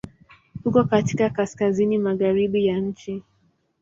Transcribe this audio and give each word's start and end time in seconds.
Uko 0.65 0.83
katika 0.83 1.29
Kaskazini 1.29 1.97
magharibi 1.97 2.65
ya 2.65 2.79
nchi. 2.79 3.23